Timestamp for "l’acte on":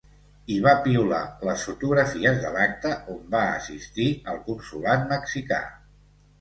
2.57-3.21